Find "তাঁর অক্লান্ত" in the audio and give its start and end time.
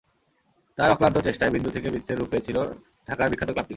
0.77-1.17